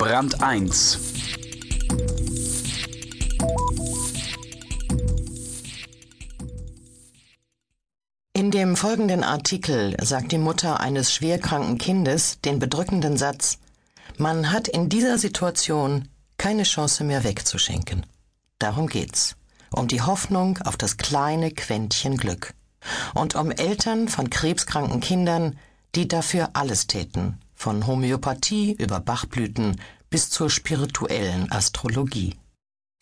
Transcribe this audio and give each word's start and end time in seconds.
Brand 0.00 0.42
1 0.42 0.98
In 8.32 8.50
dem 8.50 8.76
folgenden 8.76 9.22
Artikel 9.22 9.94
sagt 10.02 10.32
die 10.32 10.38
Mutter 10.38 10.80
eines 10.80 11.12
schwerkranken 11.12 11.76
Kindes 11.76 12.40
den 12.40 12.58
bedrückenden 12.58 13.18
Satz 13.18 13.58
Man 14.16 14.50
hat 14.50 14.68
in 14.68 14.88
dieser 14.88 15.18
Situation 15.18 16.08
keine 16.38 16.62
Chance 16.62 17.04
mehr 17.04 17.22
wegzuschenken. 17.22 18.06
Darum 18.58 18.86
geht's. 18.86 19.36
Um 19.70 19.86
die 19.86 20.00
Hoffnung 20.00 20.56
auf 20.64 20.78
das 20.78 20.96
kleine 20.96 21.50
Quäntchen 21.50 22.16
Glück. 22.16 22.54
Und 23.12 23.34
um 23.34 23.50
Eltern 23.50 24.08
von 24.08 24.30
krebskranken 24.30 25.00
Kindern, 25.00 25.58
die 25.94 26.08
dafür 26.08 26.48
alles 26.54 26.86
täten, 26.86 27.38
von 27.60 27.86
Homöopathie 27.86 28.72
über 28.72 29.00
Bachblüten 29.00 29.78
bis 30.08 30.30
zur 30.30 30.48
spirituellen 30.48 31.52
Astrologie. 31.52 32.38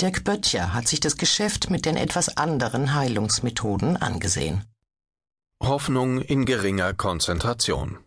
Dirk 0.00 0.24
Böttcher 0.24 0.74
hat 0.74 0.88
sich 0.88 0.98
das 0.98 1.16
Geschäft 1.16 1.70
mit 1.70 1.86
den 1.86 1.96
etwas 1.96 2.36
anderen 2.36 2.92
Heilungsmethoden 2.92 3.96
angesehen. 3.96 4.64
Hoffnung 5.62 6.20
in 6.20 6.44
geringer 6.44 6.92
Konzentration. 6.92 7.98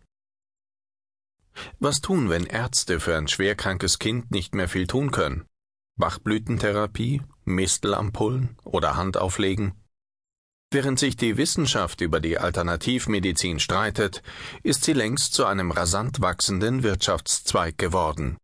Was 1.80 2.02
tun, 2.02 2.28
wenn 2.28 2.44
Ärzte 2.44 3.00
für 3.00 3.16
ein 3.16 3.28
schwerkrankes 3.28 3.98
Kind 3.98 4.30
nicht 4.30 4.54
mehr 4.54 4.68
viel 4.68 4.86
tun 4.86 5.10
können? 5.10 5.46
Bachblütentherapie, 5.96 7.22
Mistelampullen 7.44 8.58
oder 8.64 8.96
Handauflegen? 8.96 9.81
Während 10.72 10.98
sich 10.98 11.16
die 11.18 11.36
Wissenschaft 11.36 12.00
über 12.00 12.18
die 12.18 12.38
Alternativmedizin 12.38 13.60
streitet, 13.60 14.22
ist 14.62 14.84
sie 14.84 14.94
längst 14.94 15.34
zu 15.34 15.44
einem 15.44 15.70
rasant 15.70 16.22
wachsenden 16.22 16.82
Wirtschaftszweig 16.82 17.76
geworden. 17.76 18.38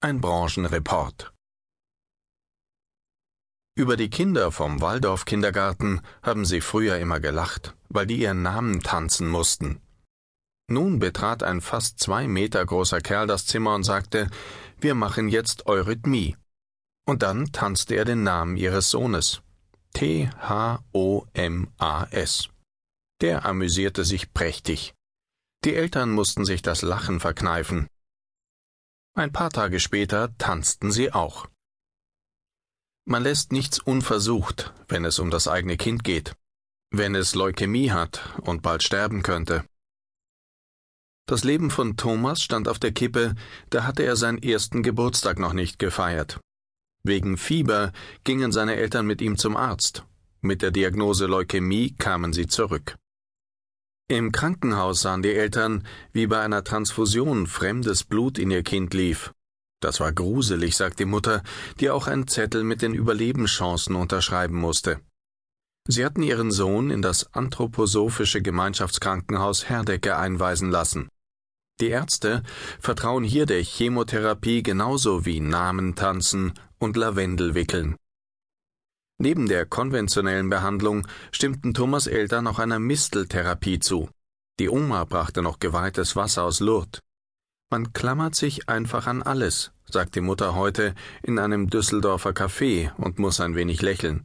Ein 0.00 0.20
Branchenreport. 0.20 1.32
Über 3.74 3.96
die 3.96 4.10
Kinder 4.10 4.52
vom 4.52 4.80
Waldorf-Kindergarten 4.80 6.02
haben 6.22 6.44
sie 6.44 6.60
früher 6.60 6.98
immer 6.98 7.18
gelacht, 7.18 7.74
weil 7.88 8.06
die 8.06 8.20
ihren 8.20 8.42
Namen 8.42 8.80
tanzen 8.84 9.26
mussten. 9.26 9.80
Nun 10.70 11.00
betrat 11.00 11.42
ein 11.42 11.60
fast 11.60 11.98
zwei 11.98 12.28
Meter 12.28 12.64
großer 12.64 13.00
Kerl 13.00 13.26
das 13.26 13.44
Zimmer 13.44 13.74
und 13.74 13.82
sagte, 13.82 14.30
wir 14.80 14.94
machen 14.94 15.28
jetzt 15.28 15.66
Eurythmie. 15.66 16.36
Und 17.06 17.24
dann 17.24 17.50
tanzte 17.50 17.96
er 17.96 18.04
den 18.04 18.22
Namen 18.22 18.56
ihres 18.56 18.90
Sohnes. 18.90 19.42
T-H-O-M-A-S. 19.98 20.38
Der 23.20 23.44
amüsierte 23.44 24.04
sich 24.04 24.32
prächtig. 24.32 24.94
Die 25.64 25.74
Eltern 25.74 26.12
mussten 26.12 26.44
sich 26.44 26.62
das 26.62 26.82
Lachen 26.82 27.18
verkneifen. 27.18 27.88
Ein 29.16 29.32
paar 29.32 29.50
Tage 29.50 29.80
später 29.80 30.32
tanzten 30.38 30.92
sie 30.92 31.12
auch. 31.12 31.48
Man 33.06 33.24
lässt 33.24 33.50
nichts 33.50 33.80
unversucht, 33.80 34.72
wenn 34.86 35.04
es 35.04 35.18
um 35.18 35.32
das 35.32 35.48
eigene 35.48 35.76
Kind 35.76 36.04
geht, 36.04 36.36
wenn 36.92 37.16
es 37.16 37.34
Leukämie 37.34 37.90
hat 37.90 38.38
und 38.42 38.62
bald 38.62 38.84
sterben 38.84 39.24
könnte. 39.24 39.64
Das 41.26 41.42
Leben 41.42 41.72
von 41.72 41.96
Thomas 41.96 42.40
stand 42.40 42.68
auf 42.68 42.78
der 42.78 42.92
Kippe, 42.92 43.34
da 43.70 43.82
hatte 43.82 44.04
er 44.04 44.14
seinen 44.14 44.40
ersten 44.40 44.84
Geburtstag 44.84 45.40
noch 45.40 45.54
nicht 45.54 45.80
gefeiert. 45.80 46.38
Wegen 47.08 47.38
Fieber 47.38 47.92
gingen 48.22 48.52
seine 48.52 48.76
Eltern 48.76 49.06
mit 49.06 49.22
ihm 49.22 49.38
zum 49.38 49.56
Arzt. 49.56 50.04
Mit 50.42 50.60
der 50.60 50.70
Diagnose 50.70 51.24
Leukämie 51.24 51.94
kamen 51.96 52.34
sie 52.34 52.46
zurück. 52.46 52.96
Im 54.08 54.30
Krankenhaus 54.30 55.00
sahen 55.00 55.22
die 55.22 55.32
Eltern, 55.32 55.86
wie 56.12 56.26
bei 56.26 56.40
einer 56.40 56.64
Transfusion 56.64 57.46
fremdes 57.46 58.04
Blut 58.04 58.38
in 58.38 58.50
ihr 58.50 58.62
Kind 58.62 58.92
lief. 58.92 59.32
Das 59.80 60.00
war 60.00 60.12
gruselig, 60.12 60.76
sagt 60.76 60.98
die 60.98 61.06
Mutter, 61.06 61.42
die 61.80 61.88
auch 61.88 62.08
einen 62.08 62.28
Zettel 62.28 62.62
mit 62.62 62.82
den 62.82 62.92
Überlebenschancen 62.92 63.96
unterschreiben 63.96 64.56
musste. 64.56 65.00
Sie 65.88 66.04
hatten 66.04 66.22
ihren 66.22 66.50
Sohn 66.50 66.90
in 66.90 67.00
das 67.00 67.32
anthroposophische 67.32 68.42
Gemeinschaftskrankenhaus 68.42 69.70
Herdecke 69.70 70.18
einweisen 70.18 70.70
lassen. 70.70 71.08
Die 71.80 71.88
Ärzte 71.88 72.42
vertrauen 72.80 73.22
hier 73.22 73.46
der 73.46 73.62
Chemotherapie 73.62 74.62
genauso 74.62 75.24
wie 75.24 75.40
Namen 75.40 75.94
tanzen 75.94 76.52
und 76.78 76.96
Lavendel 76.96 77.54
wickeln. 77.54 77.96
Neben 79.20 79.48
der 79.48 79.66
konventionellen 79.66 80.48
Behandlung 80.48 81.06
stimmten 81.32 81.74
Thomas 81.74 82.06
Eltern 82.06 82.44
noch 82.44 82.58
einer 82.58 82.78
Misteltherapie 82.78 83.78
zu. 83.78 84.08
Die 84.60 84.68
Oma 84.68 85.04
brachte 85.04 85.42
noch 85.42 85.60
geweihtes 85.60 86.16
Wasser 86.16 86.44
aus 86.44 86.60
Lourdes. 86.60 87.00
Man 87.70 87.92
klammert 87.92 88.34
sich 88.34 88.68
einfach 88.68 89.06
an 89.06 89.22
alles, 89.22 89.72
sagt 89.88 90.14
die 90.14 90.20
Mutter 90.20 90.54
heute 90.54 90.94
in 91.22 91.38
einem 91.38 91.68
Düsseldorfer 91.68 92.30
Café 92.30 92.92
und 92.96 93.18
muss 93.18 93.40
ein 93.40 93.54
wenig 93.54 93.82
lächeln. 93.82 94.24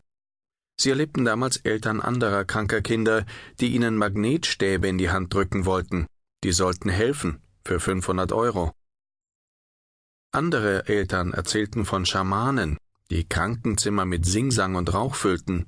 Sie 0.80 0.90
erlebten 0.90 1.26
damals 1.26 1.58
Eltern 1.58 2.02
anderer 2.02 2.46
kranker 2.46 2.82
Kinder, 2.82 3.26
die 3.60 3.76
ihnen 3.76 3.98
Magnetstäbe 3.98 4.88
in 4.88 4.98
die 4.98 5.12
Hand 5.12 5.34
drücken 5.34 5.66
wollten. 5.66 6.08
Die 6.44 6.52
sollten 6.52 6.90
helfen, 6.90 7.42
für 7.66 7.80
500 7.80 8.32
Euro. 8.32 8.74
Andere 10.32 10.88
Eltern 10.88 11.34
erzählten 11.34 11.86
von 11.86 12.06
Schamanen, 12.06 12.78
die 13.10 13.28
Krankenzimmer 13.28 14.06
mit 14.06 14.26
Singsang 14.26 14.76
und 14.76 14.94
Rauch 14.94 15.16
füllten. 15.16 15.68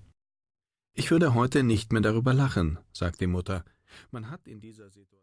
Ich 0.93 1.11
würde 1.11 1.33
heute 1.33 1.63
nicht 1.63 1.93
mehr 1.93 2.01
darüber 2.01 2.33
lachen, 2.33 2.79
sagt 2.91 3.21
die 3.21 3.27
Mutter. 3.27 3.63
Man 4.11 4.29
hat 4.29 4.47
in 4.47 4.61
dieser 4.61 4.89
Situation 4.89 5.15